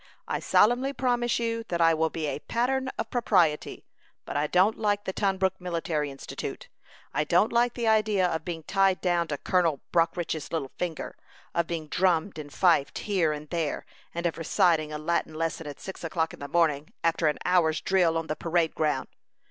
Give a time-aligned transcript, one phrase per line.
[0.27, 3.85] I solemnly promise you that I will be a pattern of propriety;
[4.25, 6.69] but I don't like the Tunbrook Military Institute.
[7.13, 11.15] I don't like the idea of being tied down to Colonel Brockridge's little finger;
[11.53, 15.79] of being drummed and fifed here and there; and of reciting a Latin lesson at
[15.79, 19.07] six o'clock in the morning, after an hour's drill on the parade ground.